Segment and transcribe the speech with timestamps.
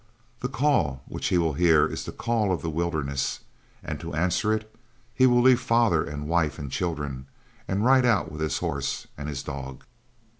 [0.39, 3.41] The call which he will hear is the call of the wilderness,
[3.83, 4.73] and to answer it
[5.13, 7.27] he will leave father and wife and children
[7.67, 9.83] and ride out with his horse and his dog!"